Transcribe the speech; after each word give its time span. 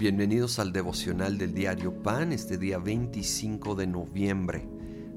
Bienvenidos 0.00 0.58
al 0.58 0.72
devocional 0.72 1.36
del 1.36 1.52
diario 1.52 1.92
Pan, 2.02 2.32
este 2.32 2.56
día 2.56 2.78
25 2.78 3.74
de 3.74 3.86
noviembre. 3.86 4.66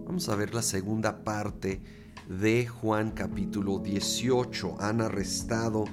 Vamos 0.05 0.27
a 0.27 0.36
ver 0.36 0.54
la 0.54 0.61
segunda 0.61 1.23
parte 1.23 1.81
de 2.27 2.67
Juan 2.67 3.11
capítulo 3.11 3.79
18. 3.79 4.75
Han 4.82 5.00
arrestado 5.00 5.86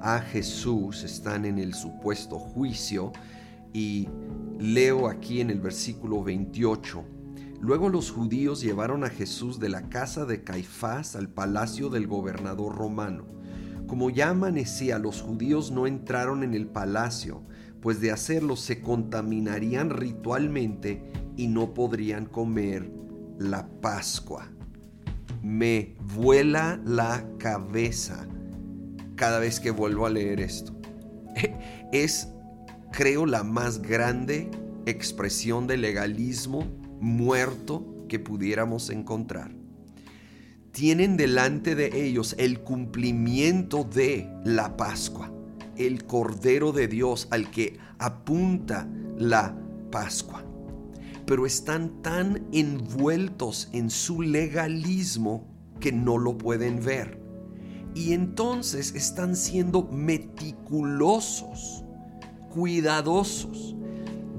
a 0.00 0.18
Jesús, 0.18 1.04
están 1.04 1.44
en 1.44 1.60
el 1.60 1.72
supuesto 1.72 2.40
juicio 2.40 3.12
y 3.72 4.08
leo 4.58 5.06
aquí 5.06 5.40
en 5.40 5.50
el 5.50 5.60
versículo 5.60 6.24
28. 6.24 7.04
Luego 7.60 7.90
los 7.90 8.10
judíos 8.10 8.60
llevaron 8.60 9.04
a 9.04 9.08
Jesús 9.08 9.60
de 9.60 9.68
la 9.68 9.88
casa 9.88 10.24
de 10.24 10.42
Caifás 10.42 11.14
al 11.14 11.28
palacio 11.28 11.90
del 11.90 12.08
gobernador 12.08 12.74
romano. 12.74 13.24
Como 13.86 14.10
ya 14.10 14.30
amanecía, 14.30 14.98
los 14.98 15.22
judíos 15.22 15.70
no 15.70 15.86
entraron 15.86 16.42
en 16.42 16.54
el 16.54 16.66
palacio, 16.66 17.44
pues 17.82 18.00
de 18.00 18.12
hacerlo 18.12 18.54
se 18.56 18.80
contaminarían 18.80 19.90
ritualmente 19.90 21.02
y 21.36 21.48
no 21.48 21.74
podrían 21.74 22.26
comer 22.26 22.90
la 23.38 23.68
Pascua. 23.80 24.48
Me 25.42 25.96
vuela 26.14 26.80
la 26.86 27.26
cabeza 27.38 28.28
cada 29.16 29.40
vez 29.40 29.58
que 29.58 29.72
vuelvo 29.72 30.06
a 30.06 30.10
leer 30.10 30.40
esto. 30.40 30.72
Es, 31.92 32.28
creo, 32.90 33.26
la 33.26 33.42
más 33.42 33.82
grande 33.82 34.50
expresión 34.86 35.66
de 35.66 35.76
legalismo 35.76 36.64
muerto 37.00 38.06
que 38.08 38.18
pudiéramos 38.18 38.88
encontrar. 38.88 39.50
Tienen 40.70 41.18
delante 41.18 41.74
de 41.74 42.06
ellos 42.06 42.34
el 42.38 42.60
cumplimiento 42.60 43.84
de 43.84 44.26
la 44.46 44.74
Pascua 44.78 45.30
el 45.76 46.04
Cordero 46.04 46.72
de 46.72 46.88
Dios 46.88 47.28
al 47.30 47.50
que 47.50 47.78
apunta 47.98 48.88
la 49.18 49.56
Pascua. 49.90 50.44
Pero 51.26 51.46
están 51.46 52.02
tan 52.02 52.46
envueltos 52.52 53.68
en 53.72 53.90
su 53.90 54.22
legalismo 54.22 55.46
que 55.80 55.92
no 55.92 56.18
lo 56.18 56.38
pueden 56.38 56.84
ver. 56.84 57.20
Y 57.94 58.12
entonces 58.12 58.94
están 58.94 59.36
siendo 59.36 59.88
meticulosos, 59.92 61.84
cuidadosos, 62.50 63.76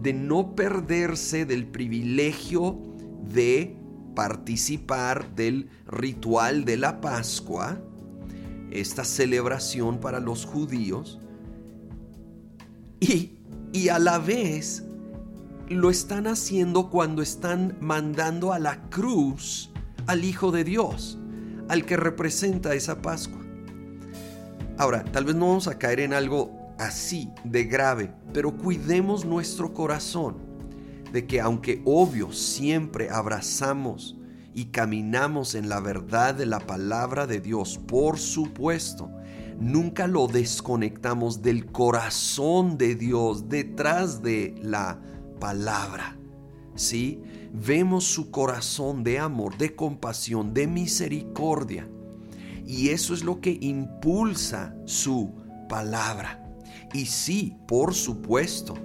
de 0.02 0.14
no 0.14 0.56
perderse 0.56 1.46
del 1.46 1.68
privilegio 1.68 2.78
de 3.34 3.78
participar 4.16 5.36
del 5.36 5.70
ritual 5.88 6.66
de 6.66 6.78
la 6.78 7.02
Pascua, 7.02 7.80
esta 8.72 9.04
celebración 9.04 10.00
para 10.00 10.20
los 10.20 10.46
judíos, 10.46 11.20
y, 13.74 13.90
a 13.90 14.00
la 14.00 14.20
vez 14.20 14.84
lo 15.68 15.90
están 15.90 16.28
haciendo 16.28 16.90
cuando 16.90 17.22
están 17.22 17.78
mandando 17.82 18.54
a 18.54 18.60
la 18.60 18.90
cruz 18.90 19.72
al 20.08 20.24
Hijo 20.24 20.52
de 20.52 20.64
Dios, 20.64 21.18
al 21.70 21.86
que 21.86 21.98
representa 21.98 22.74
esa 22.76 23.02
Pascua. 23.02 23.42
Ahora, 24.78 25.04
tal 25.04 25.26
vez 25.26 25.36
no 25.36 25.48
vamos 25.48 25.68
a 25.68 25.78
caer 25.78 26.00
en 26.00 26.14
algo 26.14 26.52
así 26.78 27.30
de 27.44 27.66
grave, 27.66 28.14
pero 28.34 28.56
cuidemos 28.56 29.26
nuestro 29.26 29.74
corazón 29.74 30.38
de 31.12 31.28
que 31.28 31.42
aunque 31.42 31.82
obvio 31.86 32.32
siempre 32.32 33.10
abrazamos 33.10 34.18
y 34.54 34.66
caminamos 34.66 35.56
en 35.56 35.70
la 35.70 35.80
verdad 35.80 36.36
de 36.36 36.46
la 36.46 36.60
palabra 36.60 37.28
de 37.28 37.40
Dios, 37.40 37.80
por 37.88 38.18
supuesto, 38.18 39.10
nunca 39.60 40.08
lo 40.08 40.28
desconectamos 40.28 41.42
del 41.42 41.66
corazón 41.66 42.78
de 42.78 42.96
Dios 42.96 43.50
detrás 43.50 44.22
de 44.22 44.56
la 44.62 45.00
palabra. 45.40 46.18
¿Sí? 46.76 47.22
Vemos 47.54 48.06
su 48.06 48.32
corazón 48.32 49.04
de 49.04 49.20
amor, 49.20 49.58
de 49.58 49.76
compasión, 49.76 50.54
de 50.54 50.68
misericordia. 50.68 51.88
Y 52.66 52.90
eso 52.90 53.14
es 53.14 53.24
lo 53.24 53.42
que 53.42 53.58
impulsa 53.62 54.76
su 54.86 55.34
palabra. 55.70 56.44
Y 56.94 57.06
sí, 57.06 57.56
por 57.68 57.94
supuesto, 57.94 58.76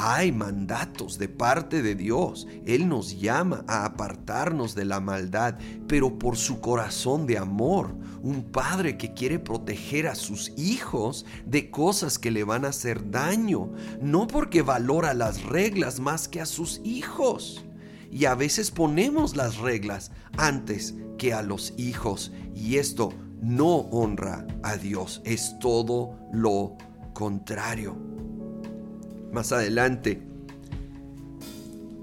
hay 0.00 0.30
mandatos 0.30 1.18
de 1.18 1.28
parte 1.28 1.82
de 1.82 1.96
Dios. 1.96 2.46
Él 2.64 2.88
nos 2.88 3.18
llama 3.18 3.64
a 3.66 3.84
apartarnos 3.84 4.76
de 4.76 4.84
la 4.84 5.00
maldad, 5.00 5.58
pero 5.88 6.20
por 6.20 6.36
su 6.36 6.60
corazón 6.60 7.26
de 7.26 7.36
amor. 7.36 7.96
Un 8.22 8.44
padre 8.44 8.96
que 8.96 9.12
quiere 9.12 9.40
proteger 9.40 10.06
a 10.06 10.14
sus 10.14 10.52
hijos 10.56 11.26
de 11.44 11.70
cosas 11.70 12.16
que 12.16 12.30
le 12.30 12.44
van 12.44 12.64
a 12.64 12.68
hacer 12.68 13.10
daño, 13.10 13.72
no 14.00 14.28
porque 14.28 14.62
valora 14.62 15.14
las 15.14 15.42
reglas 15.42 15.98
más 15.98 16.28
que 16.28 16.40
a 16.40 16.46
sus 16.46 16.80
hijos. 16.84 17.64
Y 18.12 18.26
a 18.26 18.36
veces 18.36 18.70
ponemos 18.70 19.34
las 19.34 19.58
reglas 19.58 20.12
antes 20.36 20.94
que 21.18 21.34
a 21.34 21.42
los 21.42 21.74
hijos. 21.76 22.32
Y 22.54 22.76
esto 22.76 23.12
no 23.42 23.78
honra 23.90 24.46
a 24.62 24.76
Dios, 24.76 25.22
es 25.24 25.58
todo 25.58 26.16
lo 26.32 26.76
contrario. 27.14 28.17
Más 29.32 29.52
adelante 29.52 30.22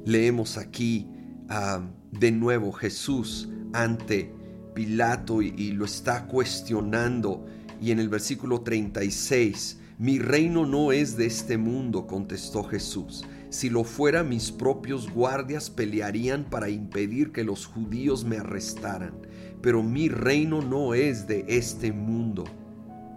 leemos 0.05 0.57
aquí 0.57 1.07
ah, 1.49 1.81
de 2.11 2.31
nuevo 2.31 2.71
Jesús 2.71 3.49
ante 3.73 4.31
Pilato 4.73 5.41
y, 5.41 5.53
y 5.57 5.71
lo 5.71 5.85
está 5.85 6.27
cuestionando 6.27 7.45
y 7.81 7.91
en 7.91 7.99
el 7.99 8.09
versículo 8.09 8.61
36, 8.61 9.79
mi 9.97 10.19
reino 10.19 10.65
no 10.65 10.91
es 10.91 11.17
de 11.17 11.25
este 11.25 11.57
mundo, 11.57 12.07
contestó 12.07 12.63
Jesús. 12.63 13.25
Si 13.49 13.69
lo 13.69 13.83
fuera, 13.83 14.23
mis 14.23 14.51
propios 14.51 15.09
guardias 15.09 15.69
pelearían 15.69 16.45
para 16.45 16.69
impedir 16.69 17.31
que 17.31 17.43
los 17.43 17.65
judíos 17.65 18.25
me 18.25 18.37
arrestaran. 18.37 19.13
Pero 19.61 19.83
mi 19.83 20.09
reino 20.09 20.61
no 20.61 20.93
es 20.93 21.27
de 21.27 21.45
este 21.47 21.91
mundo. 21.91 22.43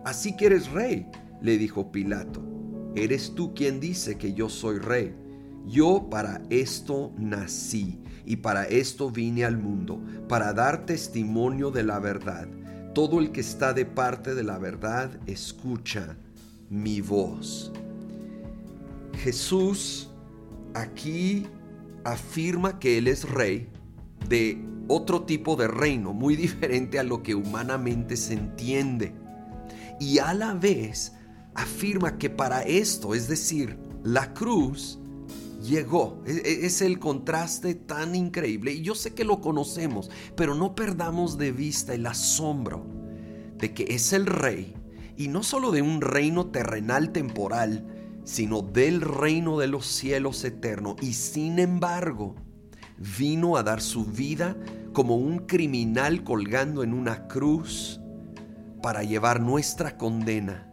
Así 0.05 0.37
que 0.37 0.47
eres 0.47 0.71
rey, 0.71 1.07
le 1.43 1.59
dijo 1.59 1.91
Pilato. 1.91 2.58
Eres 3.05 3.35
tú 3.35 3.55
quien 3.55 3.81
dice 3.81 4.17
que 4.17 4.33
yo 4.33 4.49
soy 4.49 4.79
rey. 4.79 5.15
Yo 5.67 6.09
para 6.11 6.43
esto 6.51 7.13
nací 7.19 7.99
y 8.25 8.37
para 8.37 8.65
esto 8.65 9.11
vine 9.11 9.45
al 9.45 9.59
mundo, 9.59 10.01
para 10.29 10.53
dar 10.53 10.87
testimonio 10.87 11.71
de 11.71 11.83
la 11.83 11.99
verdad. 11.99 12.49
Todo 12.95 13.21
el 13.21 13.33
que 13.33 13.41
está 13.41 13.73
de 13.73 13.85
parte 13.85 14.35
de 14.35 14.45
la 14.45 14.59
verdad 14.59 15.11
escucha 15.27 16.17
mi 16.71 17.01
voz. 17.01 17.73
Jesús 19.23 20.11
aquí 20.75 21.47
afirma 22.05 22.79
que 22.79 22.99
Él 22.99 23.09
es 23.09 23.29
rey 23.29 23.69
de 24.29 24.63
otro 24.89 25.23
tipo 25.23 25.57
de 25.57 25.69
reino, 25.69 26.13
muy 26.13 26.37
diferente 26.37 26.99
a 26.99 27.05
lo 27.05 27.23
que 27.23 27.35
humanamente 27.35 28.17
se 28.17 28.35
entiende. 28.35 29.13
Y 30.01 30.19
a 30.19 30.33
la 30.35 30.55
vez 30.55 31.13
afirma 31.59 32.19
que 32.19 32.31
para 32.31 32.63
esto, 32.63 33.15
es 33.15 33.29
decir, 33.29 33.79
la 34.05 34.33
cruz, 34.33 34.99
llegó. 35.63 36.23
E, 36.27 36.33
e, 36.33 36.67
es 36.67 36.83
el 36.83 36.99
contraste 36.99 37.75
tan 37.75 38.15
increíble. 38.15 38.73
Y 38.73 38.83
yo 38.83 38.95
sé 38.95 39.15
que 39.15 39.25
lo 39.25 39.41
conocemos, 39.41 40.11
pero 40.37 40.55
no 40.55 40.75
perdamos 40.75 41.37
de 41.37 41.53
vista 41.53 41.95
el 41.95 42.07
asombro 42.07 42.87
de 43.59 43.75
que 43.75 43.87
es 43.89 44.13
el 44.13 44.27
rey, 44.27 44.75
y 45.17 45.27
no 45.27 45.43
solo 45.43 45.73
de 45.73 45.83
un 45.83 46.01
reino 46.01 46.47
terrenal 46.47 47.11
temporal, 47.11 47.85
sino 48.23 48.63
del 48.63 49.01
reino 49.01 49.59
de 49.59 49.67
los 49.67 49.87
cielos 49.87 50.45
eterno. 50.45 50.95
Y 51.01 51.15
sin 51.15 51.59
embargo, 51.59 52.37
vino 53.19 53.57
a 53.57 53.65
dar 53.65 53.81
su 53.81 54.05
vida 54.05 54.57
como 54.93 55.17
un 55.17 55.41
criminal 55.41 56.23
colgando 56.23 56.85
en 56.85 56.95
una 56.95 57.27
cruz 57.27 58.01
para 58.81 59.03
llevar 59.03 59.41
nuestra 59.41 59.97
condena 59.97 60.68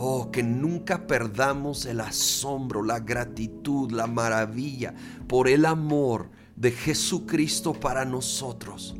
Oh, 0.00 0.30
que 0.30 0.44
nunca 0.44 1.08
perdamos 1.08 1.84
el 1.84 2.00
asombro, 2.00 2.84
la 2.84 3.00
gratitud, 3.00 3.90
la 3.90 4.06
maravilla 4.06 4.94
por 5.26 5.48
el 5.48 5.64
amor 5.64 6.30
de 6.54 6.70
Jesucristo 6.70 7.72
para 7.72 8.04
nosotros, 8.04 8.94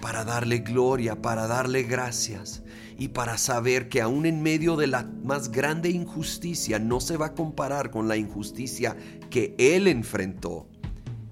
para 0.00 0.24
darle 0.24 0.58
gloria, 0.58 1.20
para 1.20 1.48
darle 1.48 1.82
gracias 1.82 2.62
y 2.96 3.08
para 3.08 3.36
saber 3.36 3.88
que 3.88 4.00
aún 4.00 4.26
en 4.26 4.40
medio 4.40 4.76
de 4.76 4.86
la 4.86 5.10
más 5.24 5.50
grande 5.50 5.90
injusticia 5.90 6.78
no 6.78 7.00
se 7.00 7.16
va 7.16 7.26
a 7.26 7.34
comparar 7.34 7.90
con 7.90 8.06
la 8.06 8.16
injusticia 8.16 8.96
que 9.30 9.56
Él 9.58 9.88
enfrentó 9.88 10.68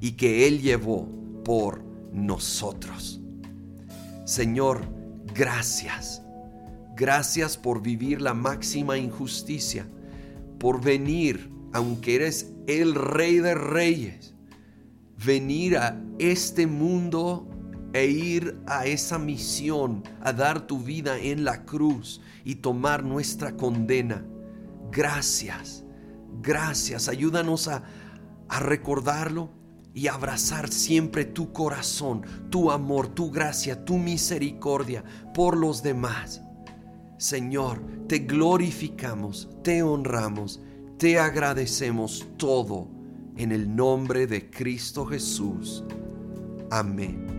y 0.00 0.12
que 0.12 0.48
Él 0.48 0.60
llevó 0.60 1.08
por 1.44 1.84
nosotros. 2.12 3.20
Señor, 4.24 4.80
gracias 5.32 6.25
Gracias 6.96 7.56
por 7.56 7.82
vivir 7.82 8.20
la 8.20 8.34
máxima 8.34 8.96
injusticia, 8.96 9.86
por 10.58 10.82
venir, 10.82 11.50
aunque 11.72 12.16
eres 12.16 12.52
el 12.66 12.94
rey 12.94 13.38
de 13.38 13.54
reyes, 13.54 14.34
venir 15.24 15.76
a 15.76 16.02
este 16.18 16.66
mundo 16.66 17.48
e 17.92 18.06
ir 18.06 18.58
a 18.66 18.86
esa 18.86 19.18
misión, 19.18 20.02
a 20.22 20.32
dar 20.32 20.66
tu 20.66 20.78
vida 20.78 21.18
en 21.18 21.44
la 21.44 21.64
cruz 21.64 22.20
y 22.44 22.56
tomar 22.56 23.04
nuestra 23.04 23.56
condena. 23.56 24.24
Gracias, 24.90 25.86
Gracias, 26.42 27.08
ayúdanos 27.08 27.68
a, 27.68 27.82
recordarlo 28.60 29.50
y 29.92 30.06
abrazar 30.06 30.68
siempre 30.70 31.24
tu 31.24 31.52
corazón, 31.52 32.22
tu 32.50 32.70
amor, 32.70 33.08
tu 33.08 33.30
gracia, 33.30 33.84
tu 33.84 33.98
misericordia 33.98 35.02
por 35.34 35.56
los 35.56 35.82
demás. 35.82 36.42
Señor, 37.18 37.80
te 38.08 38.20
glorificamos, 38.20 39.48
te 39.62 39.82
honramos, 39.82 40.60
te 40.98 41.18
agradecemos 41.18 42.26
todo 42.36 42.88
en 43.36 43.52
el 43.52 43.74
nombre 43.74 44.26
de 44.26 44.50
Cristo 44.50 45.06
Jesús. 45.06 45.82
Amén. 46.70 47.35